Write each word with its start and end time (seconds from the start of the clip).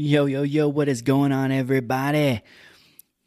Yo, 0.00 0.26
yo, 0.26 0.44
yo, 0.44 0.68
what 0.68 0.88
is 0.88 1.02
going 1.02 1.32
on, 1.32 1.50
everybody? 1.50 2.40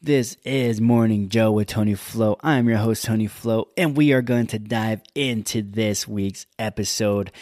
This 0.01 0.37
is 0.45 0.79
Morning 0.79 1.27
Joe 1.27 1.51
with 1.51 1.67
Tony 1.67 1.95
Flo. 1.95 2.37
I'm 2.41 2.69
your 2.69 2.77
host, 2.77 3.03
Tony 3.03 3.27
Flo, 3.27 3.67
and 3.75 3.97
we 3.97 4.13
are 4.13 4.21
going 4.21 4.47
to 4.47 4.57
dive 4.57 5.01
into 5.13 5.63
this 5.63 6.07
week's 6.07 6.45
episode. 6.57 7.33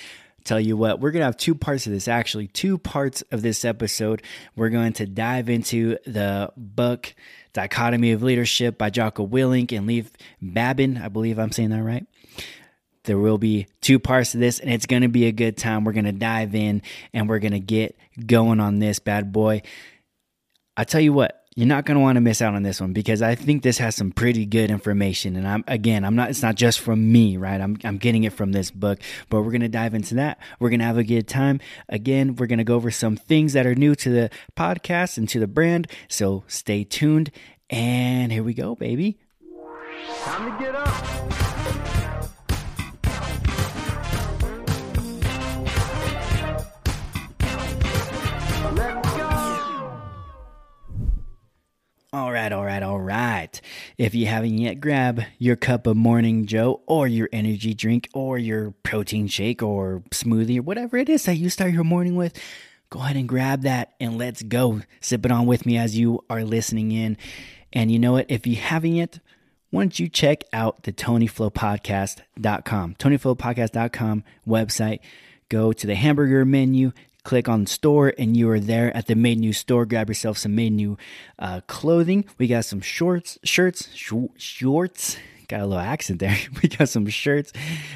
Tell 0.46 0.60
you 0.60 0.76
what, 0.76 1.00
we're 1.00 1.12
going 1.12 1.20
to 1.20 1.28
have 1.28 1.38
two 1.38 1.54
parts 1.54 1.86
of 1.86 1.94
this, 1.94 2.08
actually, 2.08 2.48
two 2.48 2.80
parts 2.80 3.22
of 3.32 3.44
this 3.44 3.64
episode. 3.64 4.24
We're 4.56 4.70
going 4.70 4.94
to 4.94 5.06
dive 5.06 5.48
into 5.48 5.98
the 6.08 6.52
book 6.58 7.14
Dichotomy 7.54 8.14
of 8.14 8.24
Leadership 8.24 8.80
by 8.80 8.90
Jocko 8.90 9.28
Willink 9.28 9.78
and 9.78 9.86
Leif 9.86 10.10
Babin. 10.42 10.98
I 10.98 11.08
believe 11.08 11.38
I'm 11.38 11.52
saying 11.52 11.70
that 11.70 11.84
right. 11.84 12.08
There 13.06 13.18
will 13.18 13.38
be 13.38 13.68
two 13.82 14.00
parts 14.00 14.34
to 14.34 14.38
this, 14.38 14.60
and 14.60 14.72
it's 14.72 14.86
going 14.86 15.04
to 15.04 15.08
be 15.08 15.26
a 15.26 15.32
good 15.32 15.58
time. 15.58 15.84
We're 15.84 15.94
going 15.94 16.06
to 16.06 16.12
dive 16.12 16.54
in 16.54 16.82
and 17.14 17.30
we're 17.30 17.40
going 17.40 17.54
to 17.54 17.60
get 17.60 17.98
going 18.26 18.60
on 18.60 18.80
this 18.80 19.00
bad 19.00 19.32
boy. 19.32 19.62
I 20.76 20.84
tell 20.84 21.02
you 21.02 21.14
what, 21.14 21.40
you're 21.56 21.68
not 21.68 21.86
going 21.86 21.96
to 21.96 22.02
want 22.02 22.16
to 22.16 22.22
miss 22.22 22.42
out 22.42 22.56
on 22.56 22.64
this 22.64 22.80
one 22.80 22.94
because 22.94 23.22
I 23.22 23.36
think 23.36 23.64
this 23.64 23.80
has 23.80 23.96
some 23.96 24.12
pretty 24.12 24.46
good 24.46 24.72
information. 24.72 25.36
And 25.36 25.48
I'm 25.48 25.64
again, 25.68 26.06
I'm 26.06 26.16
not. 26.16 26.30
It's 26.30 26.42
not 26.42 26.56
just 26.56 26.80
from 26.80 27.12
me, 27.12 27.36
right? 27.36 27.60
I'm 27.60 27.78
I'm 27.84 27.98
getting 27.98 28.24
it 28.24 28.32
from 28.32 28.54
this 28.54 28.72
book. 28.72 29.00
But 29.30 29.42
we're 29.42 29.52
going 29.52 29.62
to 29.62 29.68
dive 29.68 29.94
into 29.94 30.16
that. 30.16 30.40
We're 30.60 30.70
going 30.70 30.80
to 30.80 30.86
have 30.86 30.98
a 30.98 31.04
good 31.04 31.28
time. 31.28 31.60
Again, 31.90 32.36
we're 32.36 32.48
going 32.48 32.60
to 32.60 32.64
go 32.64 32.76
over 32.76 32.92
some 32.92 33.18
things 33.18 33.54
that 33.54 33.66
are 33.66 33.76
new 33.76 33.94
to 33.96 34.10
the 34.10 34.30
podcast 34.56 35.18
and 35.18 35.28
to 35.30 35.40
the 35.40 35.48
brand. 35.48 35.92
So 36.08 36.44
stay 36.48 36.86
tuned. 36.86 37.32
And 37.70 38.32
here 38.32 38.44
we 38.44 38.54
go, 38.54 38.76
baby. 38.76 39.20
Time 40.24 40.58
to 40.58 40.64
get 40.64 40.76
up. 40.76 42.19
All 52.12 52.32
right, 52.32 52.52
all 52.52 52.66
right, 52.66 52.82
all 52.82 53.00
right. 53.00 53.62
If 54.00 54.16
you 54.16 54.26
haven't 54.26 54.58
yet, 54.58 54.82
grab 54.82 55.22
your 55.38 55.56
cup 55.56 55.86
of 55.86 55.96
Morning 55.96 56.48
Joe 56.48 56.82
or 56.88 57.08
your 57.08 57.30
energy 57.32 57.76
drink 57.76 58.10
or 58.16 58.40
your 58.40 58.72
protein 58.82 59.28
shake 59.28 59.62
or 59.62 60.02
smoothie 60.10 60.58
or 60.58 60.64
whatever 60.64 60.98
it 60.98 61.08
is 61.08 61.26
that 61.26 61.36
you 61.36 61.52
start 61.52 61.72
your 61.72 61.84
morning 61.84 62.16
with. 62.16 62.36
Go 62.90 63.02
ahead 63.02 63.16
and 63.16 63.30
grab 63.30 63.62
that 63.62 63.94
and 64.00 64.18
let's 64.18 64.42
go. 64.42 64.82
Sip 65.02 65.24
it 65.24 65.32
on 65.32 65.46
with 65.46 65.68
me 65.68 65.78
as 65.78 66.00
you 66.00 66.26
are 66.32 66.44
listening 66.44 66.92
in. 66.92 67.16
And 67.72 67.92
you 67.92 68.00
know 68.00 68.14
what? 68.14 68.26
If 68.28 68.48
you 68.48 68.56
haven't 68.56 68.96
yet, 68.96 69.20
why 69.70 69.84
don't 69.84 70.00
you 70.00 70.10
check 70.10 70.46
out 70.52 70.82
the 70.84 70.92
TonyFlowPodcast.com, 70.92 72.96
TonyFlowPodcast.com 72.96 74.24
website. 74.48 75.00
Go 75.50 75.74
to 75.74 75.86
the 75.86 75.94
hamburger 75.94 76.44
menu, 76.44 76.92
click 77.30 77.48
on 77.48 77.68
store, 77.68 78.12
and 78.18 78.36
you 78.36 78.50
are 78.50 78.60
there 78.60 78.96
at 78.98 79.06
the 79.06 79.14
made 79.14 79.38
new 79.38 79.54
store. 79.54 79.86
Grab 79.86 80.10
yourself 80.10 80.36
some 80.36 80.56
made 80.56 80.72
new 80.72 80.98
uh, 81.38 81.62
clothing. 81.68 82.26
We 82.40 82.48
got 82.48 82.66
some 82.66 82.82
shorts, 82.82 83.38
shirts, 83.44 83.88
sh- 83.94 84.34
shorts. 84.36 85.16
Got 85.48 85.62
a 85.62 85.68
little 85.68 85.78
accent 85.78 86.22
there. 86.22 86.36
We 86.64 86.70
got 86.70 86.90
some 86.90 87.06
shirts. 87.06 87.54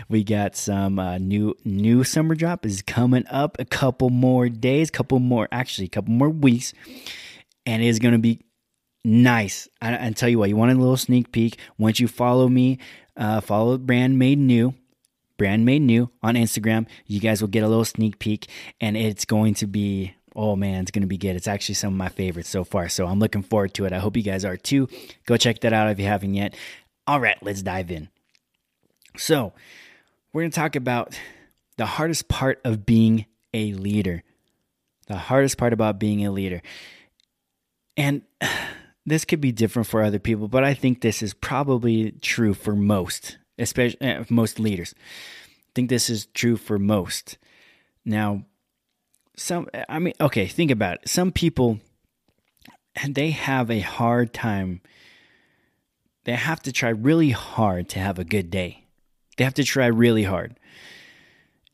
We 0.08 0.24
got 0.24 0.56
some 0.56 1.00
uh, 1.00 1.18
new 1.18 1.56
new 1.66 2.04
summer 2.04 2.36
drop 2.36 2.64
is 2.64 2.84
coming 2.84 3.26
up. 3.28 3.58
A 3.60 3.66
couple 3.66 4.12
more 4.12 4.50
days, 4.50 4.92
couple 4.92 5.18
more 5.18 5.48
actually, 5.52 5.88
a 5.88 5.96
couple 5.98 6.14
more 6.14 6.30
weeks, 6.30 6.76
and 7.66 7.82
it 7.82 7.88
is 7.88 7.98
going 7.98 8.14
to 8.14 8.20
be 8.20 8.40
nice. 9.04 9.68
I 9.82 10.12
tell 10.12 10.30
you 10.30 10.38
what, 10.38 10.50
you 10.50 10.56
want 10.56 10.72
a 10.72 10.76
little 10.76 10.96
sneak 10.96 11.32
peek. 11.32 11.58
Once 11.80 12.00
you 12.00 12.08
follow 12.08 12.48
me, 12.48 12.78
uh, 13.18 13.42
follow 13.42 13.80
Brand 13.80 14.20
Made 14.20 14.38
New, 14.38 14.76
Brand 15.38 15.66
Made 15.66 15.82
New 15.82 16.10
on 16.22 16.36
Instagram, 16.36 16.88
you 17.08 17.20
guys 17.20 17.42
will 17.42 17.50
get 17.50 17.64
a 17.64 17.68
little 17.68 17.86
sneak 17.86 18.20
peek, 18.20 18.48
and 18.80 18.96
it's 18.98 19.26
going 19.26 19.54
to 19.56 19.68
be. 19.68 20.14
Oh 20.36 20.56
man, 20.56 20.82
it's 20.82 20.90
going 20.90 21.04
to 21.04 21.08
be 21.08 21.20
good. 21.20 21.36
It's 21.36 21.48
actually 21.48 21.76
some 21.76 21.94
of 21.94 21.98
my 21.98 22.10
favorites 22.10 22.50
so 22.50 22.64
far. 22.64 22.90
So 22.90 23.06
I'm 23.06 23.20
looking 23.20 23.44
forward 23.44 23.76
to 23.76 23.86
it. 23.86 23.94
I 23.94 24.00
hope 24.00 24.18
you 24.18 24.24
guys 24.24 24.44
are 24.44 24.58
too. 24.58 24.90
Go 25.28 25.38
check 25.38 25.60
that 25.60 25.74
out 25.74 25.92
if 25.92 26.00
you 26.00 26.06
haven't 26.06 26.34
yet. 26.34 26.56
All 27.06 27.20
right, 27.20 27.38
let's 27.44 27.62
dive 27.62 27.92
in. 27.92 28.10
So, 29.16 29.54
we're 30.32 30.42
going 30.42 30.52
to 30.52 30.56
talk 30.56 30.76
about 30.76 31.20
the 31.78 31.86
hardest 31.86 32.28
part 32.28 32.60
of 32.66 32.86
being 32.86 33.26
a 33.54 33.74
leader. 33.74 34.24
The 35.08 35.18
hardest 35.18 35.58
part 35.58 35.74
about 35.74 36.00
being 36.00 36.26
a 36.26 36.32
leader. 36.32 36.62
And 37.96 38.24
this 39.06 39.26
could 39.26 39.42
be 39.42 39.52
different 39.52 39.88
for 39.88 40.02
other 40.02 40.20
people, 40.20 40.48
but 40.48 40.64
I 40.64 40.74
think 40.74 41.02
this 41.02 41.22
is 41.22 41.34
probably 41.34 42.12
true 42.22 42.54
for 42.54 42.76
most, 42.76 43.38
especially 43.58 44.02
uh, 44.02 44.24
most 44.30 44.60
leaders. 44.60 44.94
I 44.98 45.72
think 45.76 45.90
this 45.90 46.10
is 46.10 46.28
true 46.28 46.58
for 46.58 46.78
most. 46.78 47.38
Now, 48.06 48.46
some 49.36 49.68
I 49.90 50.00
mean, 50.00 50.14
okay, 50.20 50.48
think 50.48 50.72
about 50.72 51.00
it. 51.02 51.10
Some 51.10 51.32
people 51.32 51.80
and 52.96 53.16
they 53.16 53.32
have 53.32 53.72
a 53.72 53.80
hard 53.80 54.34
time. 54.34 54.82
They 56.26 56.34
have 56.34 56.62
to 56.64 56.72
try 56.72 56.90
really 56.90 57.32
hard 57.32 57.90
to 57.90 58.00
have 58.00 58.20
a 58.20 58.24
good 58.24 58.50
day. 58.50 58.86
They 59.38 59.44
have 59.44 59.56
to 59.56 59.64
try 59.64 59.88
really 59.88 60.24
hard. 60.24 60.60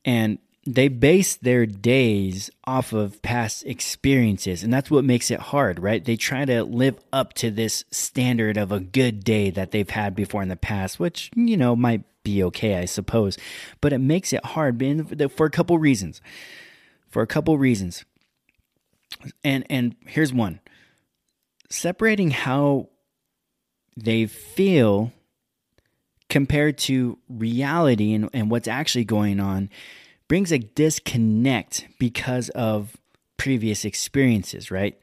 And 0.05 0.39
they 0.65 0.87
base 0.87 1.35
their 1.35 1.65
days 1.65 2.51
off 2.65 2.93
of 2.93 3.21
past 3.21 3.65
experiences 3.65 4.63
and 4.63 4.73
that's 4.73 4.91
what 4.91 5.03
makes 5.03 5.31
it 5.31 5.39
hard 5.39 5.79
right? 5.79 6.03
They 6.03 6.17
try 6.17 6.45
to 6.45 6.63
live 6.63 6.99
up 7.11 7.33
to 7.35 7.49
this 7.51 7.85
standard 7.91 8.57
of 8.57 8.71
a 8.71 8.79
good 8.79 9.23
day 9.23 9.49
that 9.51 9.71
they've 9.71 9.89
had 9.89 10.15
before 10.15 10.41
in 10.41 10.49
the 10.49 10.55
past 10.55 10.99
which 10.99 11.31
you 11.35 11.57
know 11.57 11.75
might 11.75 12.03
be 12.21 12.43
okay 12.43 12.75
i 12.75 12.83
suppose 12.83 13.37
but 13.79 13.93
it 13.93 13.99
makes 13.99 14.33
it 14.33 14.43
hard 14.43 14.79
for 15.35 15.45
a 15.45 15.49
couple 15.49 15.77
reasons. 15.77 16.21
For 17.09 17.21
a 17.21 17.27
couple 17.27 17.57
reasons. 17.57 18.05
And 19.43 19.65
and 19.69 19.95
here's 20.05 20.33
one. 20.33 20.59
Separating 21.69 22.31
how 22.31 22.89
they 23.97 24.25
feel 24.27 25.11
compared 26.29 26.77
to 26.77 27.17
reality 27.27 28.13
and, 28.13 28.29
and 28.33 28.51
what's 28.51 28.67
actually 28.67 29.05
going 29.05 29.39
on 29.39 29.69
brings 30.29 30.53
a 30.53 30.59
disconnect 30.59 31.87
because 31.99 32.47
of 32.49 32.95
previous 33.35 33.83
experiences, 33.83 34.71
right? 34.71 34.97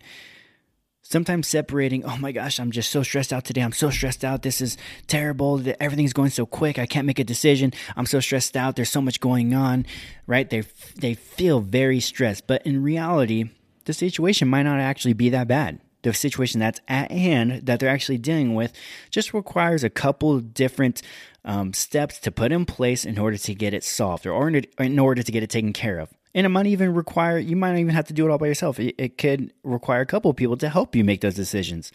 Sometimes 1.03 1.47
separating, 1.47 2.05
oh 2.05 2.17
my 2.17 2.33
gosh, 2.33 2.59
I'm 2.59 2.71
just 2.71 2.91
so 2.91 3.03
stressed 3.03 3.33
out 3.33 3.45
today. 3.45 3.61
I'm 3.61 3.73
so 3.73 3.91
stressed 3.91 4.25
out. 4.25 4.43
This 4.43 4.61
is 4.61 4.77
terrible. 5.07 5.63
Everything's 5.79 6.13
going 6.13 6.31
so 6.31 6.47
quick. 6.47 6.79
I 6.79 6.87
can't 6.87 7.07
make 7.07 7.19
a 7.19 7.25
decision. 7.25 7.73
I'm 7.97 8.07
so 8.07 8.19
stressed 8.21 8.57
out. 8.57 8.77
There's 8.77 8.91
so 8.91 9.03
much 9.03 9.21
going 9.21 9.53
on, 9.53 9.85
right? 10.27 10.49
They 10.49 10.63
they 10.97 11.15
feel 11.15 11.61
very 11.61 12.01
stressed, 12.01 12.47
but 12.47 12.67
in 12.67 12.83
reality, 12.83 13.51
the 13.85 13.93
situation 13.93 14.49
might 14.49 14.65
not 14.65 14.81
actually 14.81 15.15
be 15.15 15.29
that 15.31 15.47
bad. 15.47 15.81
The 16.07 16.15
situation 16.15 16.61
that's 16.61 16.81
at 16.87 17.11
hand 17.11 17.63
that 17.67 17.81
they're 17.81 17.89
actually 17.89 18.19
dealing 18.19 18.55
with 18.55 18.73
just 19.11 19.35
requires 19.35 19.83
a 19.83 19.91
couple 19.91 20.39
different 20.39 21.03
um, 21.45 21.73
steps 21.73 22.21
to 22.21 22.31
put 22.31 22.53
in 22.53 22.65
place 22.65 23.05
in 23.05 23.19
order 23.19 23.37
to 23.37 23.55
get 23.57 23.75
it 23.75 23.83
solved 23.83 24.25
or 24.25 24.49
in 24.49 24.99
order 25.01 25.25
to 25.25 25.33
get 25.33 25.43
it 25.43 25.51
taken 25.51 25.73
care 25.73 25.99
of. 25.99 26.09
And 26.33 26.47
it 26.47 26.51
might 26.51 26.67
even 26.67 26.95
require, 26.95 27.39
you 27.39 27.57
might 27.57 27.73
not 27.73 27.81
even 27.81 27.93
have 27.97 28.07
to 28.07 28.13
do 28.13 28.25
it 28.25 28.31
all 28.31 28.39
by 28.39 28.47
yourself. 28.47 28.79
It, 28.79 28.95
it 28.99 29.19
could 29.19 29.53
require 29.65 30.01
a 30.01 30.07
couple 30.07 30.33
people 30.33 30.57
to 30.59 30.69
help 30.69 30.95
you 30.95 31.03
make 31.03 31.23
those 31.23 31.35
decisions, 31.35 31.91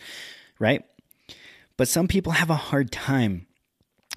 right? 0.59 0.83
But 1.78 1.88
some 1.88 2.09
people 2.09 2.33
have 2.33 2.49
a 2.49 2.55
hard 2.55 2.91
time 2.91 3.47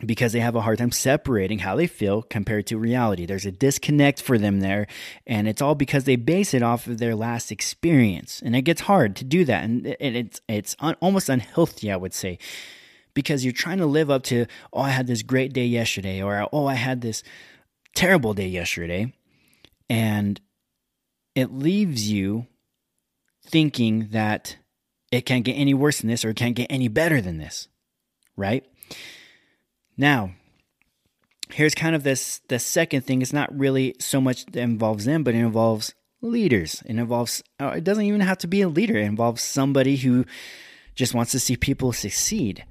because 0.00 0.32
they 0.32 0.40
have 0.40 0.56
a 0.56 0.62
hard 0.62 0.78
time 0.78 0.90
separating 0.90 1.60
how 1.60 1.76
they 1.76 1.86
feel 1.86 2.22
compared 2.22 2.66
to 2.66 2.78
reality. 2.78 3.26
There's 3.26 3.46
a 3.46 3.52
disconnect 3.52 4.20
for 4.20 4.38
them 4.38 4.60
there, 4.60 4.86
and 5.26 5.46
it's 5.46 5.62
all 5.62 5.74
because 5.74 6.04
they 6.04 6.16
base 6.16 6.52
it 6.52 6.62
off 6.62 6.86
of 6.86 6.98
their 6.98 7.14
last 7.14 7.52
experience. 7.52 8.42
And 8.44 8.56
it 8.56 8.62
gets 8.62 8.82
hard 8.82 9.14
to 9.16 9.24
do 9.24 9.44
that, 9.44 9.64
and 9.64 9.86
it's 10.00 10.40
it's 10.48 10.76
almost 11.00 11.28
unhealthy, 11.28 11.92
I 11.92 11.96
would 11.96 12.14
say, 12.14 12.38
because 13.14 13.44
you're 13.44 13.52
trying 13.52 13.78
to 13.78 13.86
live 13.86 14.10
up 14.10 14.24
to, 14.24 14.46
oh, 14.72 14.80
I 14.80 14.90
had 14.90 15.06
this 15.06 15.22
great 15.22 15.52
day 15.52 15.66
yesterday, 15.66 16.22
or 16.22 16.48
oh, 16.52 16.66
I 16.66 16.74
had 16.74 17.00
this 17.00 17.22
terrible 17.94 18.34
day 18.34 18.48
yesterday, 18.48 19.12
and 19.88 20.40
it 21.34 21.52
leaves 21.52 22.10
you 22.10 22.46
thinking 23.46 24.08
that 24.10 24.56
it 25.12 25.26
can't 25.26 25.44
get 25.44 25.54
any 25.54 25.74
worse 25.74 26.00
than 26.00 26.10
this, 26.10 26.24
or 26.24 26.30
it 26.30 26.36
can't 26.36 26.56
get 26.56 26.66
any 26.70 26.88
better 26.88 27.20
than 27.20 27.38
this, 27.38 27.68
right? 28.36 28.64
Now, 29.96 30.32
here's 31.50 31.74
kind 31.74 31.94
of 31.94 32.02
this 32.02 32.40
the 32.48 32.58
second 32.58 33.02
thing. 33.02 33.22
It's 33.22 33.32
not 33.32 33.56
really 33.56 33.94
so 33.98 34.20
much 34.20 34.46
that 34.46 34.60
involves 34.60 35.04
them, 35.04 35.24
but 35.24 35.34
it 35.34 35.38
involves 35.38 35.94
leaders. 36.20 36.82
It 36.86 36.96
involves 36.96 37.42
uh, 37.60 37.74
it 37.76 37.84
doesn't 37.84 38.04
even 38.04 38.20
have 38.20 38.38
to 38.38 38.46
be 38.46 38.62
a 38.62 38.68
leader. 38.68 38.96
It 38.96 39.04
involves 39.04 39.42
somebody 39.42 39.96
who 39.96 40.24
just 40.94 41.14
wants 41.14 41.32
to 41.32 41.40
see 41.40 41.56
people 41.56 41.92
succeed. 41.92 42.64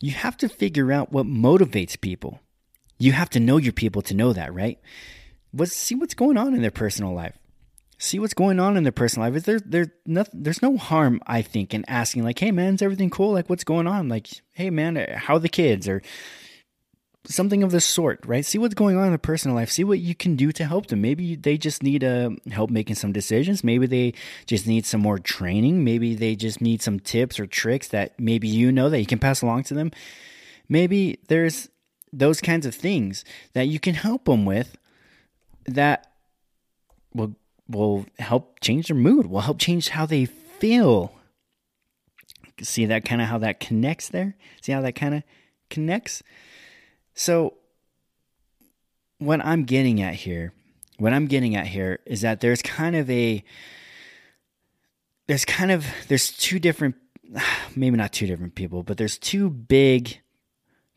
You 0.00 0.12
have 0.12 0.36
to 0.38 0.48
figure 0.48 0.92
out 0.92 1.12
what 1.12 1.26
motivates 1.26 2.00
people. 2.00 2.40
You 2.98 3.12
have 3.12 3.30
to 3.30 3.40
know 3.40 3.56
your 3.56 3.72
people 3.72 4.02
to 4.02 4.14
know 4.14 4.32
that, 4.32 4.52
right? 4.54 4.78
Let's 5.52 5.74
see 5.74 5.94
what's 5.94 6.14
going 6.14 6.36
on 6.36 6.54
in 6.54 6.62
their 6.62 6.70
personal 6.70 7.14
life. 7.14 7.38
See 7.98 8.18
what's 8.18 8.34
going 8.34 8.60
on 8.60 8.76
in 8.76 8.82
their 8.82 8.92
personal 8.92 9.26
life. 9.26 9.36
Is 9.36 9.44
there 9.44 9.60
there 9.60 9.86
nothing 10.04 10.42
there's 10.42 10.62
no 10.62 10.76
harm, 10.76 11.20
I 11.26 11.42
think, 11.42 11.72
in 11.72 11.84
asking 11.88 12.24
like, 12.24 12.38
hey 12.38 12.50
man, 12.50 12.74
is 12.74 12.82
everything 12.82 13.10
cool? 13.10 13.32
Like 13.32 13.48
what's 13.48 13.64
going 13.64 13.86
on? 13.86 14.08
Like, 14.08 14.28
hey 14.52 14.70
man, 14.70 14.96
how 15.16 15.36
are 15.36 15.40
the 15.40 15.48
kids? 15.48 15.88
Or 15.88 16.02
something 17.28 17.62
of 17.62 17.70
the 17.70 17.80
sort, 17.80 18.24
right? 18.26 18.44
See 18.44 18.58
what's 18.58 18.74
going 18.74 18.96
on 18.96 19.04
in 19.04 19.10
their 19.10 19.18
personal 19.18 19.56
life. 19.56 19.70
See 19.70 19.84
what 19.84 19.98
you 19.98 20.14
can 20.14 20.36
do 20.36 20.52
to 20.52 20.64
help 20.64 20.86
them. 20.86 21.00
Maybe 21.00 21.36
they 21.36 21.58
just 21.58 21.82
need 21.82 22.04
uh, 22.04 22.30
help 22.50 22.70
making 22.70 22.96
some 22.96 23.12
decisions. 23.12 23.64
Maybe 23.64 23.86
they 23.86 24.14
just 24.46 24.66
need 24.66 24.86
some 24.86 25.00
more 25.00 25.18
training. 25.18 25.84
Maybe 25.84 26.14
they 26.14 26.36
just 26.36 26.60
need 26.60 26.82
some 26.82 27.00
tips 27.00 27.38
or 27.38 27.46
tricks 27.46 27.88
that 27.88 28.18
maybe 28.18 28.48
you 28.48 28.72
know 28.72 28.88
that 28.88 29.00
you 29.00 29.06
can 29.06 29.18
pass 29.18 29.42
along 29.42 29.64
to 29.64 29.74
them. 29.74 29.90
Maybe 30.68 31.18
there's 31.28 31.68
those 32.12 32.40
kinds 32.40 32.66
of 32.66 32.74
things 32.74 33.24
that 33.52 33.68
you 33.68 33.78
can 33.78 33.94
help 33.94 34.24
them 34.24 34.44
with 34.44 34.76
that 35.66 36.12
will 37.14 37.34
will 37.68 38.06
help 38.18 38.60
change 38.60 38.88
their 38.88 38.96
mood, 38.96 39.26
will 39.26 39.40
help 39.40 39.58
change 39.58 39.88
how 39.88 40.06
they 40.06 40.24
feel. 40.24 41.12
See 42.62 42.86
that 42.86 43.04
kind 43.04 43.20
of 43.20 43.28
how 43.28 43.38
that 43.38 43.60
connects 43.60 44.08
there? 44.08 44.36
See 44.62 44.72
how 44.72 44.80
that 44.80 44.94
kind 44.94 45.14
of 45.14 45.22
connects? 45.68 46.22
So, 47.16 47.54
what 49.18 49.44
I'm 49.44 49.64
getting 49.64 50.02
at 50.02 50.14
here, 50.14 50.52
what 50.98 51.14
I'm 51.14 51.26
getting 51.26 51.56
at 51.56 51.66
here 51.66 52.00
is 52.04 52.20
that 52.20 52.40
there's 52.40 52.60
kind 52.60 52.94
of 52.94 53.08
a, 53.08 53.42
there's 55.26 55.46
kind 55.46 55.70
of, 55.70 55.86
there's 56.08 56.30
two 56.30 56.58
different, 56.58 56.94
maybe 57.74 57.96
not 57.96 58.12
two 58.12 58.26
different 58.26 58.54
people, 58.54 58.82
but 58.82 58.98
there's 58.98 59.16
two 59.16 59.48
big, 59.48 60.20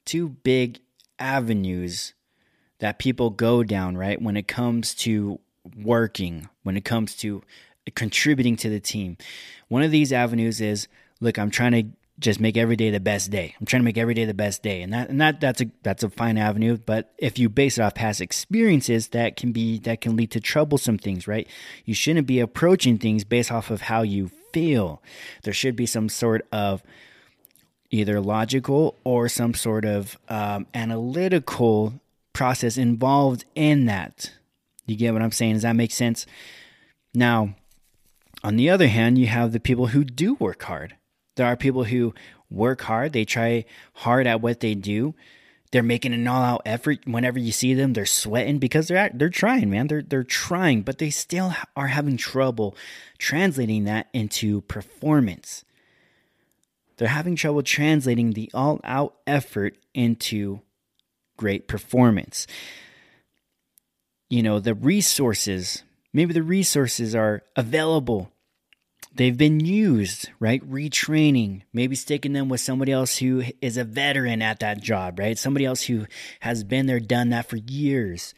two 0.04 0.28
big 0.28 0.82
avenues 1.20 2.14
that 2.80 3.00
people 3.00 3.30
go 3.30 3.64
down, 3.64 3.96
right? 3.96 4.22
When 4.22 4.36
it 4.36 4.48
comes 4.50 4.94
to 4.96 5.40
working, 5.82 6.50
when 6.64 6.76
it 6.76 6.84
comes 6.84 7.16
to 7.18 7.44
contributing 7.96 8.58
to 8.58 8.70
the 8.70 8.82
team. 8.82 9.16
One 9.70 9.84
of 9.84 9.92
these 9.92 10.12
avenues 10.12 10.60
is 10.60 10.90
look, 11.22 11.40
I'm 11.40 11.50
trying 11.50 11.72
to 11.72 11.84
just 12.20 12.40
make 12.40 12.58
every 12.58 12.76
day 12.76 12.90
the 12.90 13.00
best 13.00 13.32
day. 13.32 13.56
I'm 13.60 13.66
trying 13.66 13.82
to 13.82 13.86
make 13.86 13.98
every 13.98 14.14
day 14.14 14.26
the 14.26 14.34
best 14.34 14.62
day. 14.62 14.82
And 14.82 14.94
that 14.94 15.10
and 15.10 15.20
that 15.22 15.40
that's 15.40 15.62
a 15.62 15.72
that's 15.84 16.04
a 16.04 16.10
fine 16.10 16.38
avenue, 16.38 16.78
but 16.78 17.14
if 17.18 17.40
you 17.40 17.50
base 17.50 17.78
it 17.78 17.82
off 17.82 17.96
past 17.96 18.22
experiences, 18.22 19.10
that 19.10 19.36
can 19.36 19.52
be 19.52 19.80
that 19.80 20.02
can 20.02 20.16
lead 20.16 20.32
to 20.32 20.40
troublesome 20.40 20.98
things, 20.98 21.28
right? 21.28 21.48
You 21.86 21.94
shouldn't 21.94 22.28
be 22.28 22.40
approaching 22.40 22.98
things 22.98 23.24
based 23.24 23.52
off 23.52 23.72
of 23.72 23.82
how 23.82 24.02
you 24.02 24.30
feel. 24.54 25.02
There 25.44 25.54
should 25.54 25.76
be 25.76 25.86
some 25.86 26.10
sort 26.10 26.46
of 26.52 26.84
either 27.92 28.20
logical 28.20 28.96
or 29.04 29.30
some 29.30 29.54
sort 29.54 29.86
of 29.86 30.18
um, 30.28 30.68
analytical 30.74 32.00
process 32.34 32.78
involved 32.78 33.46
in 33.56 33.86
that. 33.86 34.32
You 34.86 34.96
get 34.96 35.14
what 35.14 35.22
I'm 35.22 35.32
saying? 35.32 35.54
Does 35.54 35.64
that 35.64 35.76
make 35.76 35.92
sense? 35.92 36.26
Now, 37.14 37.56
on 38.44 38.56
the 38.56 38.70
other 38.70 38.88
hand, 38.88 39.18
you 39.18 39.28
have 39.28 39.52
the 39.52 39.60
people 39.60 39.88
who 39.88 40.04
do 40.04 40.36
work 40.36 40.64
hard. 40.64 40.96
There 41.40 41.48
are 41.48 41.56
people 41.56 41.86
who 41.86 42.14
work 42.52 42.82
hard, 42.82 43.14
they 43.14 43.24
try 43.24 43.64
hard 43.94 44.28
at 44.28 44.42
what 44.42 44.60
they 44.60 44.76
do. 44.76 45.16
They're 45.72 45.82
making 45.82 46.14
an 46.14 46.28
all-out 46.28 46.64
effort. 46.66 47.00
Whenever 47.06 47.40
you 47.40 47.54
see 47.54 47.74
them, 47.74 47.94
they're 47.94 48.06
sweating 48.06 48.60
because 48.60 48.90
they're 48.90 49.10
they're 49.14 49.30
trying, 49.30 49.70
man. 49.70 49.88
They're 49.88 50.02
they're 50.02 50.24
trying, 50.24 50.82
but 50.82 50.98
they 50.98 51.12
still 51.12 51.54
are 51.78 51.88
having 51.88 52.18
trouble 52.18 52.76
translating 53.20 53.86
that 53.86 54.10
into 54.12 54.62
performance. 54.62 55.64
They're 56.98 57.08
having 57.08 57.38
trouble 57.38 57.64
translating 57.64 58.34
the 58.34 58.52
all-out 58.54 59.16
effort 59.26 59.78
into 59.94 60.60
great 61.38 61.70
performance. 61.70 62.48
You 64.30 64.44
know, 64.44 64.60
the 64.60 64.74
resources, 64.74 65.84
maybe 66.12 66.34
the 66.34 66.44
resources 66.44 67.16
are 67.16 67.44
available 67.56 68.34
they've 69.14 69.38
been 69.38 69.60
used, 69.60 70.30
right? 70.40 70.62
Retraining, 70.70 71.64
maybe 71.74 71.96
sticking 71.96 72.34
them 72.34 72.50
with 72.50 72.62
somebody 72.62 72.92
else 72.92 73.18
who 73.18 73.44
is 73.62 73.78
a 73.78 73.84
veteran 73.84 74.42
at 74.42 74.60
that 74.60 74.82
job, 74.82 75.20
right? 75.20 75.38
Somebody 75.38 75.66
else 75.66 75.84
who 75.84 76.06
has 76.42 76.64
been 76.64 76.86
there, 76.86 77.00
done 77.00 77.30
that 77.30 77.50
for 77.50 77.58
years. 77.58 78.34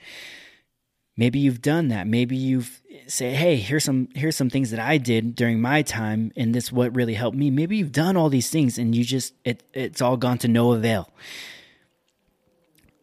Maybe 1.17 1.39
you've 1.39 1.61
done 1.61 1.89
that. 1.89 2.07
Maybe 2.07 2.35
you've 2.35 2.81
say, 3.07 3.33
"Hey, 3.33 3.57
here's 3.57 3.83
some 3.83 4.07
here's 4.15 4.35
some 4.35 4.49
things 4.49 4.71
that 4.71 4.79
I 4.79 4.97
did 4.97 5.35
during 5.35 5.61
my 5.61 5.81
time, 5.81 6.31
and 6.35 6.55
this 6.55 6.71
what 6.71 6.95
really 6.95 7.13
helped 7.13 7.37
me." 7.37 7.51
Maybe 7.51 7.77
you've 7.77 7.91
done 7.91 8.15
all 8.15 8.29
these 8.29 8.49
things, 8.49 8.77
and 8.77 8.95
you 8.95 9.03
just 9.03 9.33
it 9.43 9.63
it's 9.73 10.01
all 10.01 10.17
gone 10.17 10.37
to 10.39 10.47
no 10.47 10.71
avail. 10.71 11.09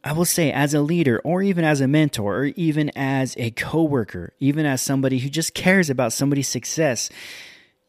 I 0.02 0.12
will 0.12 0.24
say, 0.24 0.50
as 0.52 0.74
a 0.74 0.80
leader, 0.80 1.20
or 1.22 1.42
even 1.42 1.64
as 1.64 1.80
a 1.80 1.88
mentor, 1.88 2.36
or 2.38 2.44
even 2.56 2.90
as 2.96 3.36
a 3.36 3.50
coworker, 3.50 4.32
even 4.40 4.64
as 4.64 4.80
somebody 4.80 5.18
who 5.18 5.28
just 5.28 5.54
cares 5.54 5.90
about 5.90 6.12
somebody's 6.12 6.48
success, 6.48 7.10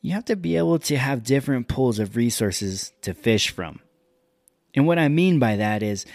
you 0.02 0.14
have 0.14 0.26
to 0.26 0.36
be 0.36 0.58
able 0.58 0.80
to 0.80 0.98
have 0.98 1.24
different 1.24 1.68
pools 1.68 2.00
of 2.00 2.16
resources 2.16 2.94
to 3.02 3.14
fish 3.14 3.50
from. 3.50 3.80
And 4.74 4.88
what 4.88 5.00
I 5.00 5.08
mean 5.10 5.40
by 5.40 5.58
that 5.58 5.84
is, 5.84 6.06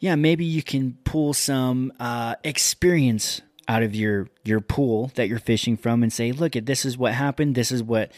yeah, 0.00 0.14
maybe 0.14 0.44
you 0.44 0.62
can 0.62 0.96
pull 1.04 1.34
some 1.34 1.92
uh, 2.00 2.36
experience 2.44 3.40
out 3.66 3.82
of 3.82 3.94
your 3.94 4.28
your 4.44 4.60
pool 4.60 5.12
that 5.14 5.28
you're 5.28 5.38
fishing 5.38 5.76
from 5.76 6.02
and 6.02 6.12
say, 6.12 6.32
look, 6.32 6.52
this 6.52 6.84
is 6.84 6.96
what 6.96 7.12
happened. 7.12 7.54
This 7.54 7.70
is 7.70 7.82
what 7.82 8.12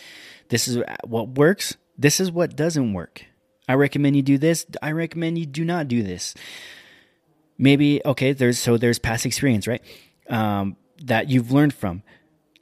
this 0.48 0.68
is 0.68 0.82
what 1.04 1.30
works. 1.30 1.76
This 1.98 2.20
is 2.20 2.30
what 2.30 2.56
doesn't 2.56 2.92
work. 2.92 3.24
I 3.68 3.74
recommend 3.74 4.16
you 4.16 4.22
do 4.22 4.38
this. 4.38 4.64
I 4.80 4.92
recommend 4.92 5.38
you 5.38 5.46
do 5.46 5.64
not 5.64 5.88
do 5.88 6.02
this. 6.02 6.34
Maybe 7.58 8.00
okay. 8.04 8.32
There's 8.32 8.58
so 8.58 8.76
there's 8.76 8.98
past 8.98 9.26
experience, 9.26 9.66
right? 9.66 9.82
Um, 10.28 10.76
that 11.04 11.28
you've 11.28 11.50
learned 11.50 11.74
from. 11.74 12.02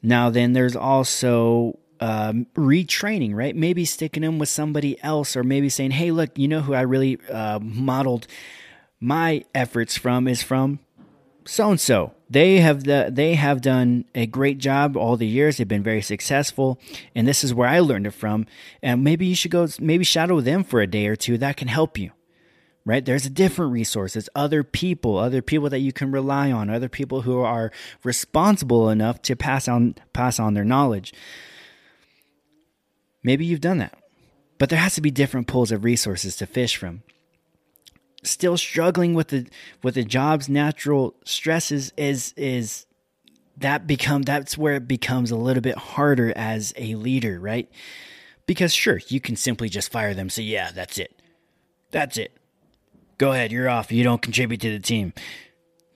Now 0.02 0.30
then, 0.30 0.52
there's 0.52 0.76
also 0.76 1.78
um, 2.00 2.46
retraining, 2.54 3.34
right? 3.34 3.54
Maybe 3.54 3.84
sticking 3.84 4.22
them 4.22 4.38
with 4.38 4.48
somebody 4.48 5.02
else, 5.02 5.36
or 5.36 5.44
maybe 5.44 5.68
saying, 5.68 5.92
"Hey, 5.92 6.10
look, 6.10 6.38
you 6.38 6.48
know 6.48 6.60
who 6.60 6.74
I 6.74 6.82
really 6.82 7.18
uh, 7.30 7.58
modeled 7.60 8.26
my 9.00 9.44
efforts 9.54 9.96
from 9.96 10.26
is 10.26 10.42
from 10.42 10.80
so 11.44 11.70
and 11.70 11.80
so. 11.80 12.12
They 12.30 12.60
have 12.60 12.84
the 12.84 13.08
they 13.10 13.34
have 13.34 13.62
done 13.62 14.04
a 14.14 14.26
great 14.26 14.58
job 14.58 14.96
all 14.96 15.16
the 15.16 15.26
years. 15.26 15.56
They've 15.56 15.66
been 15.66 15.82
very 15.82 16.02
successful, 16.02 16.78
and 17.14 17.26
this 17.26 17.42
is 17.42 17.54
where 17.54 17.68
I 17.68 17.80
learned 17.80 18.06
it 18.06 18.12
from. 18.12 18.46
And 18.82 19.02
maybe 19.02 19.26
you 19.26 19.34
should 19.34 19.50
go, 19.50 19.66
maybe 19.80 20.04
shadow 20.04 20.40
them 20.40 20.62
for 20.62 20.80
a 20.80 20.86
day 20.86 21.06
or 21.06 21.16
two. 21.16 21.38
That 21.38 21.56
can 21.56 21.68
help 21.68 21.98
you." 21.98 22.12
right? 22.88 23.04
There's 23.04 23.26
a 23.26 23.30
different 23.30 23.72
resources, 23.72 24.30
other 24.34 24.64
people, 24.64 25.18
other 25.18 25.42
people 25.42 25.68
that 25.68 25.80
you 25.80 25.92
can 25.92 26.10
rely 26.10 26.50
on, 26.50 26.70
other 26.70 26.88
people 26.88 27.20
who 27.20 27.40
are 27.40 27.70
responsible 28.02 28.88
enough 28.88 29.20
to 29.22 29.36
pass 29.36 29.68
on 29.68 29.94
pass 30.14 30.40
on 30.40 30.54
their 30.54 30.64
knowledge. 30.64 31.12
Maybe 33.22 33.44
you've 33.44 33.60
done 33.60 33.78
that. 33.78 33.98
But 34.58 34.70
there 34.70 34.78
has 34.78 34.94
to 34.96 35.00
be 35.00 35.10
different 35.10 35.46
pools 35.46 35.70
of 35.72 35.84
resources 35.84 36.36
to 36.36 36.46
fish 36.46 36.76
from. 36.76 37.02
Still 38.22 38.56
struggling 38.56 39.14
with 39.14 39.28
the 39.28 39.46
with 39.82 39.94
the 39.94 40.04
job's 40.04 40.48
natural 40.48 41.14
stresses 41.24 41.92
is 41.96 42.34
is 42.36 42.86
that 43.56 43.86
become 43.86 44.22
that's 44.22 44.58
where 44.58 44.74
it 44.74 44.88
becomes 44.88 45.30
a 45.30 45.36
little 45.36 45.60
bit 45.60 45.76
harder 45.76 46.32
as 46.36 46.72
a 46.76 46.96
leader, 46.96 47.38
right? 47.38 47.70
Because 48.46 48.74
sure, 48.74 49.00
you 49.08 49.20
can 49.20 49.36
simply 49.36 49.68
just 49.68 49.92
fire 49.92 50.14
them. 50.14 50.30
So 50.30 50.42
yeah, 50.42 50.72
that's 50.72 50.98
it. 50.98 51.22
That's 51.90 52.16
it. 52.16 52.36
Go 53.18 53.32
ahead, 53.32 53.52
you're 53.52 53.68
off. 53.68 53.92
You 53.92 54.04
don't 54.04 54.22
contribute 54.22 54.60
to 54.62 54.70
the 54.70 54.80
team. 54.80 55.12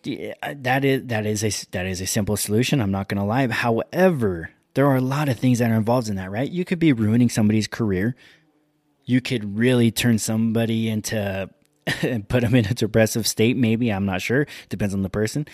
That 0.04 0.84
is 0.84 1.06
that 1.06 1.26
is 1.26 1.44
a 1.44 1.70
that 1.70 1.86
is 1.86 2.00
a 2.00 2.06
simple 2.06 2.36
solution. 2.36 2.80
I'm 2.80 2.90
not 2.90 3.08
going 3.08 3.18
to 3.18 3.24
lie. 3.24 3.46
However, 3.48 4.50
there 4.74 4.86
are 4.86 4.96
a 4.96 5.00
lot 5.00 5.28
of 5.28 5.38
things 5.38 5.58
that 5.58 5.70
are 5.70 5.76
involved 5.76 6.08
in 6.08 6.16
that, 6.16 6.30
right? 6.30 6.50
You 6.50 6.64
could 6.64 6.78
be 6.78 6.92
ruining 6.92 7.28
somebody's 7.28 7.66
career. 7.66 8.16
You 9.04 9.20
could 9.20 9.58
really 9.58 9.90
turn 9.90 10.18
somebody 10.18 10.88
into 10.88 11.50
put 12.28 12.42
them 12.42 12.54
in 12.54 12.66
a 12.66 12.74
depressive 12.74 13.26
state, 13.26 13.56
maybe. 13.56 13.90
I'm 13.90 14.06
not 14.06 14.22
sure. 14.22 14.46
Depends 14.68 14.94
on 14.94 15.02
the 15.02 15.10
person. 15.10 15.46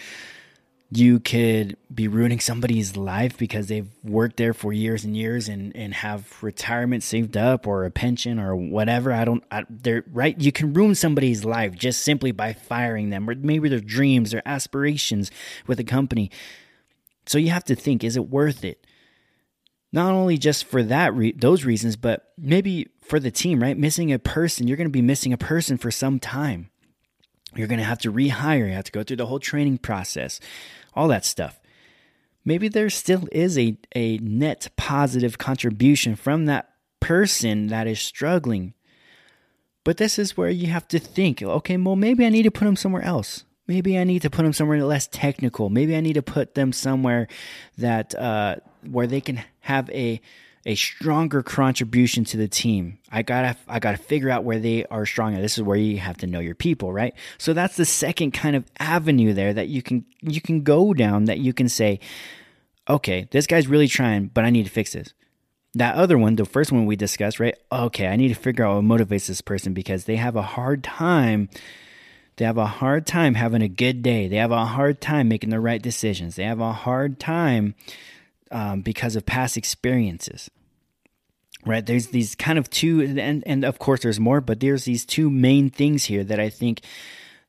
You 0.90 1.20
could 1.20 1.76
be 1.94 2.08
ruining 2.08 2.40
somebody's 2.40 2.96
life 2.96 3.37
because 3.37 3.66
they've 3.66 3.90
worked 4.02 4.38
there 4.38 4.54
for 4.54 4.72
years 4.72 5.04
and 5.04 5.14
years 5.14 5.46
and, 5.46 5.75
and 5.76 5.92
have 5.92 6.42
retirement 6.42 7.02
saved 7.02 7.37
up 7.37 7.66
or 7.66 7.84
a 7.84 7.90
pension 7.90 8.38
or 8.38 8.56
whatever. 8.56 9.12
I 9.12 9.26
don't, 9.26 9.44
I, 9.50 9.64
they're 9.68 10.04
right. 10.10 10.38
You 10.40 10.50
can 10.50 10.72
ruin 10.72 10.94
somebody's 10.94 11.44
life 11.44 11.75
just 11.75 12.00
simply 12.00 12.32
by 12.32 12.54
firing 12.54 13.10
them 13.10 13.28
or 13.28 13.34
maybe 13.34 13.68
their 13.68 13.80
dreams, 13.80 14.30
their 14.30 14.46
aspirations 14.46 15.30
with 15.66 15.78
a 15.78 15.84
company. 15.84 16.30
So 17.26 17.37
you 17.37 17.50
have 17.50 17.64
to 17.64 17.75
think, 17.75 18.02
is 18.02 18.16
it 18.16 18.30
worth 18.30 18.64
it? 18.64 18.87
Not 19.92 20.12
only 20.12 20.38
just 20.38 20.64
for 20.64 20.83
that 20.83 21.14
re- 21.14 21.33
those 21.33 21.64
reasons 21.64 21.97
but 21.97 22.33
maybe 22.37 22.88
for 23.00 23.18
the 23.18 23.30
team 23.30 23.62
right? 23.62 23.76
Missing 23.78 24.12
a 24.12 24.18
person 24.18 24.66
you're 24.66 24.76
going 24.76 24.88
to 24.88 24.92
be 24.92 25.02
missing 25.02 25.33
a 25.33 25.38
person 25.38 25.78
for 25.78 25.90
some 25.90 26.18
time. 26.18 26.71
You're 27.54 27.68
going 27.68 27.78
to 27.78 27.85
have 27.85 28.00
to 28.00 28.12
rehire 28.12 28.68
you 28.68 28.75
have 28.75 28.85
to 28.85 28.92
go 28.92 29.02
through 29.02 29.16
the 29.16 29.26
whole 29.26 29.40
training 29.40 29.78
process 29.78 30.40
all 30.95 31.09
that 31.09 31.25
stuff. 31.25 31.61
Maybe 32.45 32.68
there 32.68 32.90
still 32.90 33.28
is 33.30 33.59
a, 33.59 33.76
a 33.95 34.18
net 34.18 34.68
positive 34.76 35.38
contribution 35.38 36.16
from 36.16 36.47
that 36.47 36.71
person 37.00 37.68
that 37.68 37.87
is 37.87 38.00
struggling. 38.00 38.75
But 39.85 39.97
this 39.97 40.18
is 40.18 40.37
where 40.37 40.50
you 40.50 40.66
have 40.66 40.88
to 40.88 40.99
think 40.99 41.42
okay 41.42 41.76
well 41.78 41.97
maybe 41.97 42.26
i 42.26 42.28
need 42.28 42.42
to 42.42 42.50
put 42.50 42.66
them 42.66 42.76
somewhere 42.76 43.02
else 43.02 43.45
maybe 43.68 43.98
i 43.98 44.04
need 44.04 44.22
to 44.22 44.30
put 44.30 44.42
them 44.42 44.52
somewhere 44.52 44.82
less 44.84 45.06
technical 45.06 45.68
maybe 45.68 45.94
i 45.94 46.00
need 46.00 46.14
to 46.14 46.22
put 46.22 46.54
them 46.54 46.72
somewhere 46.72 47.28
that 47.76 48.14
uh, 48.16 48.56
where 48.90 49.06
they 49.06 49.20
can 49.20 49.42
have 49.60 49.88
a 49.90 50.20
a 50.66 50.75
stronger 50.75 51.42
contribution 51.42 52.25
to 52.25 52.37
the 52.37 52.46
team. 52.46 52.98
I 53.10 53.22
gotta 53.22 53.56
I 53.66 53.78
gotta 53.78 53.96
figure 53.96 54.28
out 54.28 54.44
where 54.44 54.58
they 54.58 54.84
are 54.87 55.06
strong 55.06 55.34
at. 55.34 55.40
This 55.40 55.56
is 55.56 55.64
where 55.64 55.78
you 55.78 55.98
have 55.98 56.18
to 56.18 56.26
know 56.26 56.40
your 56.40 56.54
people, 56.54 56.92
right? 56.92 57.14
So 57.38 57.54
that's 57.54 57.76
the 57.76 57.87
second 57.87 58.32
kind 58.32 58.54
of 58.54 58.64
avenue 58.78 59.32
there 59.32 59.54
that 59.54 59.68
you 59.68 59.82
can 59.82 60.04
you 60.20 60.42
can 60.42 60.62
go 60.62 60.92
down 60.92 61.25
that 61.25 61.38
you 61.38 61.54
can 61.54 61.70
say, 61.70 62.00
okay, 62.87 63.28
this 63.30 63.46
guy's 63.46 63.66
really 63.66 63.88
trying, 63.88 64.26
but 64.26 64.44
I 64.44 64.50
need 64.50 64.64
to 64.64 64.70
fix 64.70 64.92
this. 64.92 65.14
That 65.75 65.94
other 65.94 66.18
one, 66.18 66.37
the 66.37 66.44
first 66.44 66.70
one 66.70 66.84
we 66.84 66.96
discussed, 66.96 67.40
right? 67.40 67.56
Okay, 67.70 68.06
I 68.06 68.16
need 68.16 68.28
to 68.28 68.34
figure 68.34 68.66
out 68.66 68.82
what 68.82 68.84
motivates 68.84 69.28
this 69.28 69.40
person 69.40 69.75
because 69.75 70.04
they 70.04 70.16
have 70.16 70.37
a 70.37 70.42
hard 70.42 70.82
time. 70.84 71.48
They 72.38 72.45
have 72.45 72.57
a 72.57 72.66
hard 72.66 73.07
time 73.07 73.35
having 73.35 73.62
a 73.62 73.68
good 73.68 74.02
day. 74.02 74.28
They 74.28 74.37
have 74.37 74.52
a 74.52 74.64
hard 74.64 75.00
time 75.00 75.28
making 75.28 75.50
the 75.50 75.61
right 75.61 75.83
decisions. 75.83 76.37
They 76.37 76.45
have 76.45 76.61
a 76.61 76.73
hard 76.73 77.18
time 77.18 77.75
um, 78.50 78.80
because 78.80 79.16
of 79.16 79.26
past 79.26 79.57
experiences 79.57 80.49
right 81.66 81.87
there's 81.87 82.09
these 82.09 82.35
kind 82.35 82.59
of 82.59 82.71
two 82.71 83.00
and 83.02 83.42
and 83.47 83.64
of 83.64 83.78
course 83.78 84.00
there's 84.02 84.21
more 84.21 84.40
but 84.40 84.61
there's 84.61 84.85
these 84.85 85.04
two 85.04 85.28
main 85.28 85.68
things 85.68 86.04
here 86.04 86.23
that 86.23 86.38
i 86.38 86.49
think 86.49 86.83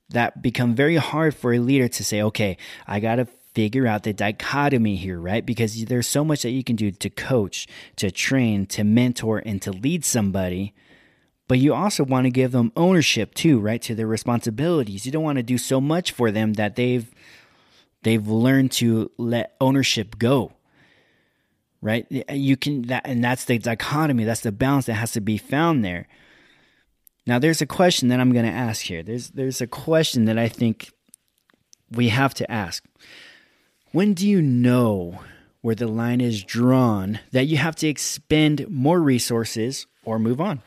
that 0.09 0.41
become 0.41 0.73
very 0.73 0.95
hard 0.95 1.35
for 1.35 1.53
a 1.53 1.59
leader 1.59 1.87
to 1.87 2.03
say 2.03 2.21
okay 2.21 2.57
i 2.87 2.99
got 2.99 3.15
to 3.15 3.25
figure 3.53 3.85
out 3.85 4.03
the 4.03 4.13
dichotomy 4.13 4.95
here 4.95 5.19
right 5.19 5.45
because 5.45 5.85
there's 5.85 6.07
so 6.07 6.25
much 6.25 6.41
that 6.41 6.51
you 6.51 6.63
can 6.63 6.75
do 6.75 6.91
to 6.91 7.09
coach 7.09 7.67
to 7.95 8.09
train 8.09 8.65
to 8.65 8.83
mentor 8.83 9.41
and 9.45 9.61
to 9.61 9.71
lead 9.71 10.03
somebody 10.03 10.73
but 11.49 11.59
you 11.59 11.73
also 11.73 12.05
want 12.05 12.23
to 12.23 12.31
give 12.31 12.53
them 12.53 12.71
ownership 12.77 13.35
too 13.35 13.59
right 13.59 13.81
to 13.81 13.93
their 13.93 14.07
responsibilities 14.07 15.05
you 15.05 15.11
don't 15.11 15.23
want 15.23 15.37
to 15.37 15.43
do 15.43 15.57
so 15.57 15.81
much 15.81 16.13
for 16.13 16.31
them 16.31 16.53
that 16.53 16.77
they've 16.77 17.13
they've 18.03 18.29
learned 18.29 18.71
to 18.71 19.11
let 19.17 19.57
ownership 19.59 20.17
go 20.17 20.53
right? 21.81 22.05
You 22.29 22.57
can 22.57 22.83
that 22.83 23.03
and 23.05 23.23
that's 23.23 23.45
the 23.45 23.57
dichotomy, 23.57 24.23
that's 24.23 24.41
the 24.41 24.51
balance 24.51 24.85
that 24.87 24.95
has 24.95 25.11
to 25.13 25.21
be 25.21 25.37
found 25.37 25.83
there. 25.83 26.07
Now 27.25 27.39
there's 27.39 27.61
a 27.61 27.65
question 27.65 28.09
that 28.09 28.19
I'm 28.19 28.33
going 28.33 28.45
to 28.45 28.51
ask 28.51 28.83
here. 28.83 29.03
There's 29.03 29.29
there's 29.29 29.61
a 29.61 29.67
question 29.67 30.25
that 30.25 30.37
I 30.37 30.47
think 30.47 30.91
we 31.91 32.09
have 32.09 32.33
to 32.35 32.51
ask. 32.51 32.83
When 33.91 34.13
do 34.13 34.27
you 34.27 34.41
know 34.41 35.19
where 35.61 35.75
the 35.75 35.87
line 35.87 36.21
is 36.21 36.43
drawn 36.43 37.19
that 37.31 37.45
you 37.45 37.57
have 37.57 37.75
to 37.77 37.87
expend 37.87 38.69
more 38.69 39.01
resources 39.01 39.87
or 40.05 40.19
move 40.19 40.39
on? 40.39 40.61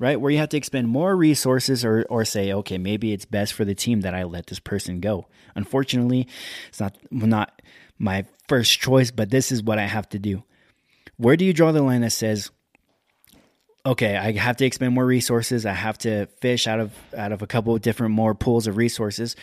Right? 0.00 0.18
Where 0.18 0.32
you 0.32 0.38
have 0.38 0.48
to 0.48 0.56
expend 0.56 0.88
more 0.88 1.14
resources 1.14 1.84
or 1.84 2.06
or 2.08 2.24
say, 2.24 2.52
okay, 2.54 2.78
maybe 2.78 3.12
it's 3.12 3.26
best 3.26 3.52
for 3.52 3.66
the 3.66 3.74
team 3.74 4.00
that 4.00 4.14
I 4.14 4.24
let 4.24 4.46
this 4.46 4.58
person 4.58 4.98
go. 4.98 5.26
Unfortunately, 5.54 6.26
it's 6.68 6.80
not 6.80 6.96
not 7.10 7.60
my 7.98 8.24
first 8.48 8.80
choice, 8.80 9.10
but 9.10 9.30
this 9.30 9.52
is 9.52 9.62
what 9.62 9.78
I 9.78 9.86
have 9.86 10.08
to 10.08 10.18
do. 10.18 10.42
Where 11.18 11.36
do 11.36 11.44
you 11.44 11.52
draw 11.52 11.70
the 11.70 11.82
line 11.82 12.00
that 12.00 12.12
says, 12.12 12.50
okay, 13.84 14.16
I 14.16 14.32
have 14.32 14.56
to 14.56 14.64
expend 14.64 14.94
more 14.94 15.04
resources, 15.04 15.66
I 15.66 15.74
have 15.74 15.98
to 15.98 16.26
fish 16.40 16.66
out 16.66 16.80
of 16.80 16.92
out 17.14 17.32
of 17.32 17.42
a 17.42 17.46
couple 17.46 17.74
of 17.74 17.82
different 17.82 18.14
more 18.14 18.34
pools 18.34 18.66
of 18.66 18.78
resources, 18.78 19.36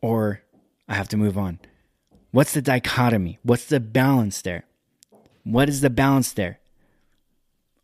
or 0.00 0.42
I 0.88 0.94
have 0.94 1.08
to 1.08 1.16
move 1.16 1.36
on? 1.36 1.58
What's 2.30 2.54
the 2.54 2.62
dichotomy? 2.62 3.40
What's 3.42 3.66
the 3.66 3.80
balance 3.80 4.42
there? 4.42 4.64
What 5.42 5.68
is 5.68 5.80
the 5.80 5.90
balance 5.90 6.32
there? 6.32 6.60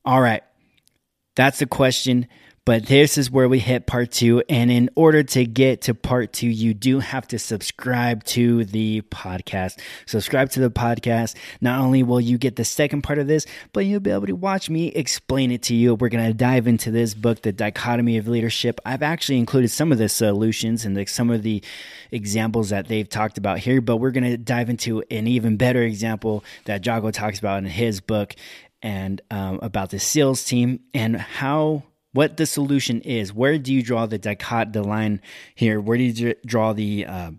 All 0.05 0.21
right. 0.21 0.45
That's 1.35 1.59
the 1.59 1.67
question 1.67 2.27
but 2.65 2.87
this 2.87 3.19
is 3.19 3.29
where 3.29 3.49
we 3.49 3.59
hit 3.59 3.87
part 3.87 4.12
two. 4.12 4.43
And 4.49 4.71
in 4.71 4.89
order 4.95 5.25
to 5.25 5.45
get 5.45 5.83
to 5.83 5.95
part 5.95 6.33
two, 6.33 6.47
you 6.47 6.75
do 6.75 7.01
have 7.01 7.27
to 7.29 7.39
subscribe 7.39 8.23
to 8.25 8.65
the 8.65 9.03
podcast. 9.03 9.81
Subscribe 10.07 10.51
to 10.51 10.61
the 10.61 10.71
podcast. 10.71 11.35
Not 11.61 11.81
only 11.81 12.05
will 12.05 12.21
you 12.21 12.39
get 12.39 12.55
the 12.55 12.65
second 12.65 13.03
part 13.03 13.19
of 13.19 13.27
this, 13.27 13.47
but 13.73 13.85
you'll 13.85 13.99
be 13.99 14.12
able 14.12 14.29
to 14.29 14.37
watch 14.37 14.71
me 14.71 14.89
explain 14.89 15.51
it 15.51 15.62
to 15.62 15.75
you. 15.75 15.97
We're 15.97 16.09
going 16.09 16.25
to 16.25 16.35
dive 16.35 16.69
into 16.69 16.93
this 16.93 17.15
book, 17.15 17.43
The 17.43 17.53
Dichotomy 17.53 18.17
of 18.17 18.29
Leadership. 18.29 18.81
I've 18.85 19.03
actually 19.03 19.39
included 19.39 19.71
some 19.71 19.91
of 19.91 19.99
the 19.99 20.09
solutions 20.09 20.85
and 20.85 21.09
some 21.09 21.31
of 21.31 21.43
the 21.43 21.65
examples 22.12 22.71
that 22.71 22.87
they've 22.87 23.09
talked 23.09 23.39
about 23.39 23.59
here, 23.59 23.81
but 23.81 23.97
we're 23.97 24.12
going 24.12 24.31
to 24.31 24.37
dive 24.37 24.71
into 24.71 25.03
an 25.11 25.27
even 25.27 25.57
better 25.57 25.83
example 25.83 26.45
that 26.67 26.83
Jocko 26.83 27.11
talks 27.11 27.41
about 27.41 27.59
in 27.59 27.65
his 27.65 28.01
book 28.01 28.37
and 28.83 29.21
um, 29.31 29.61
about 29.62 29.91
the 29.91 29.99
SEALs 29.99 30.45
team 30.45 30.81
and 30.93 31.17
how 31.17 31.85
what 32.12 32.37
the 32.37 32.47
solution 32.47 33.01
is. 33.01 33.33
Where 33.33 33.59
do 33.59 33.73
you 33.73 33.83
draw 33.83 34.07
the 34.07 34.19
dicot 34.19 34.73
the 34.73 34.83
line 34.83 35.21
here? 35.55 35.81
Where 35.81 35.97
do 35.97 36.05
you 36.05 36.35
draw 36.45 36.73
the 36.73 37.07
uh, 37.07 37.31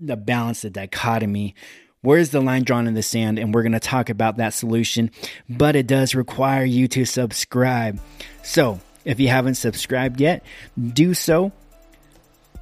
the 0.00 0.16
balance, 0.16 0.62
the 0.62 0.70
dichotomy? 0.70 1.54
Where's 2.00 2.30
the 2.30 2.40
line 2.40 2.64
drawn 2.64 2.88
in 2.88 2.94
the 2.94 3.02
sand? 3.02 3.38
And 3.38 3.54
we're 3.54 3.62
going 3.62 3.72
to 3.72 3.80
talk 3.80 4.10
about 4.10 4.38
that 4.38 4.54
solution, 4.54 5.10
but 5.48 5.76
it 5.76 5.86
does 5.86 6.14
require 6.16 6.64
you 6.64 6.88
to 6.88 7.04
subscribe. 7.04 8.00
So 8.42 8.80
if 9.04 9.20
you 9.20 9.28
haven't 9.28 9.54
subscribed 9.54 10.20
yet, 10.20 10.44
do 10.76 11.14
so. 11.14 11.52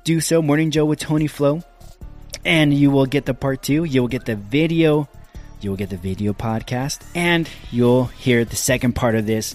Do 0.04 0.20
so. 0.20 0.42
Morning 0.42 0.70
Joe 0.70 0.84
with 0.84 0.98
Tony 0.98 1.26
Flow. 1.26 1.62
And 2.44 2.72
you 2.72 2.90
will 2.90 3.06
get 3.06 3.24
the 3.26 3.34
part 3.34 3.62
two. 3.62 3.84
You'll 3.84 4.08
get 4.08 4.26
the 4.26 4.36
video. 4.36 5.08
You 5.60 5.70
will 5.70 5.76
get 5.76 5.90
the 5.90 5.96
video 5.96 6.32
podcast. 6.32 7.04
And 7.14 7.48
you'll 7.70 8.06
hear 8.06 8.44
the 8.44 8.56
second 8.56 8.94
part 8.94 9.14
of 9.14 9.26
this 9.26 9.54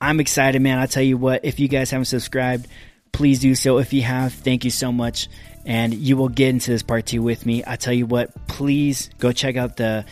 I'm 0.00 0.20
excited, 0.20 0.60
man. 0.62 0.78
I 0.78 0.86
tell 0.86 1.02
you 1.02 1.16
what, 1.16 1.44
if 1.44 1.58
you 1.58 1.66
guys 1.66 1.90
haven't 1.90 2.04
subscribed, 2.04 2.68
please 3.10 3.40
do 3.40 3.54
so. 3.54 3.78
If 3.78 3.92
you 3.92 4.02
have, 4.02 4.32
thank 4.32 4.64
you 4.64 4.70
so 4.70 4.92
much. 4.92 5.28
And 5.66 5.92
you 5.92 6.16
will 6.16 6.28
get 6.28 6.50
into 6.50 6.70
this 6.70 6.82
part 6.82 7.06
two 7.06 7.20
with 7.20 7.44
me. 7.44 7.64
I 7.66 7.76
tell 7.76 7.92
you 7.92 8.06
what, 8.06 8.46
please 8.46 9.10
go 9.18 9.32
check 9.32 9.56
out 9.56 9.76
the 9.76 10.04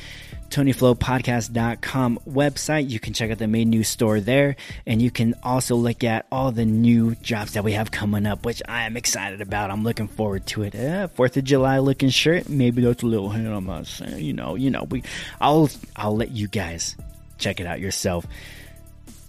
TonyFlowPodcast.com 0.50 2.20
website. 2.28 2.90
You 2.90 3.00
can 3.00 3.12
check 3.12 3.30
out 3.30 3.38
the 3.38 3.46
main 3.46 3.70
news 3.70 3.88
store 3.88 4.20
there, 4.20 4.56
and 4.86 5.00
you 5.00 5.10
can 5.10 5.34
also 5.42 5.76
look 5.76 6.04
at 6.04 6.26
all 6.30 6.52
the 6.52 6.64
new 6.64 7.14
drops 7.16 7.52
that 7.52 7.64
we 7.64 7.72
have 7.72 7.90
coming 7.90 8.26
up, 8.26 8.44
which 8.44 8.62
I 8.68 8.82
am 8.82 8.96
excited 8.96 9.40
about. 9.40 9.70
I'm 9.70 9.84
looking 9.84 10.08
forward 10.08 10.46
to 10.48 10.62
it. 10.62 10.74
Uh, 10.74 11.08
Fourth 11.08 11.36
of 11.36 11.44
July 11.44 11.78
looking 11.78 12.08
shirt, 12.08 12.48
maybe 12.48 12.82
that's 12.82 13.02
a 13.02 13.06
little 13.06 13.30
hint. 13.30 13.46
I'm 13.46 13.84
you 14.18 14.32
know, 14.32 14.54
you 14.54 14.70
know, 14.70 14.84
we, 14.84 15.02
I'll, 15.40 15.68
I'll 15.94 16.16
let 16.16 16.30
you 16.30 16.48
guys 16.48 16.96
check 17.38 17.60
it 17.60 17.66
out 17.66 17.80
yourself. 17.80 18.26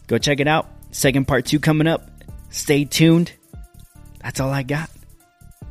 Go 0.07 0.17
check 0.17 0.39
it 0.39 0.47
out. 0.47 0.67
Second 0.91 1.27
part 1.27 1.45
two 1.45 1.59
coming 1.59 1.87
up. 1.87 2.09
Stay 2.49 2.85
tuned. 2.85 3.31
That's 4.21 4.39
all 4.39 4.49
I 4.49 4.63
got. 4.63 4.89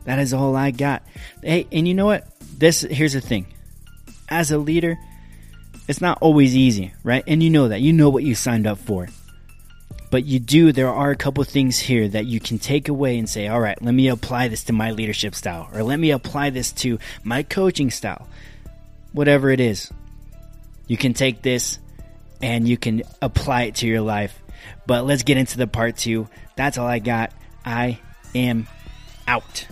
That 0.05 0.19
is 0.19 0.33
all 0.33 0.55
I 0.55 0.71
got. 0.71 1.03
Hey, 1.43 1.67
and 1.73 1.87
you 1.87 1.95
know 1.95 2.07
what? 2.07 2.27
This 2.59 2.83
here's 2.83 3.13
the 3.13 3.21
thing. 3.21 3.47
As 4.29 4.51
a 4.51 4.59
leader, 4.59 4.99
it's 5.89 6.01
not 6.01 6.19
always 6.21 6.57
easy, 6.57 6.93
right? 7.03 7.25
And 7.27 7.43
you 7.43 7.51
know 7.51 7.69
that. 7.69 7.81
You 7.81 7.93
know 7.93 8.11
what 8.11 8.25
you 8.25 8.35
signed 8.35 8.67
up 8.67 8.79
for. 8.79 9.09
But 10.11 10.25
you 10.25 10.39
do, 10.39 10.73
there 10.73 10.89
are 10.89 11.11
a 11.11 11.17
couple 11.17 11.43
things 11.45 11.79
here 11.79 12.09
that 12.09 12.27
you 12.27 12.39
can 12.41 12.59
take 12.59 12.89
away 12.89 13.19
and 13.19 13.29
say, 13.29 13.49
all 13.49 13.61
right, 13.61 13.81
let 13.83 13.93
me 13.93 14.09
apply 14.09 14.49
this 14.49 14.65
to 14.65 14.73
my 14.73 14.93
leadership 14.93 15.35
style, 15.35 15.69
or 15.73 15.83
let 15.83 15.99
me 15.99 16.11
apply 16.11 16.51
this 16.51 16.73
to 16.73 16.99
my 17.25 17.43
coaching 17.43 17.91
style. 17.91 18.29
Whatever 19.13 19.51
it 19.51 19.61
is, 19.61 19.91
you 20.87 20.97
can 20.97 21.13
take 21.13 21.43
this 21.43 21.79
and 22.41 22.69
you 22.69 22.77
can 22.77 23.03
apply 23.21 23.65
it 23.65 23.77
to 23.77 23.87
your 23.87 24.01
life. 24.01 24.39
But 24.87 25.05
let's 25.07 25.23
get 25.23 25.39
into 25.39 25.59
the 25.59 25.67
part 25.67 25.97
two. 25.97 26.29
That's 26.55 26.79
all 26.79 26.87
I 26.87 27.01
got. 27.01 27.33
I 27.65 27.99
am 28.35 28.69
out. 29.27 29.67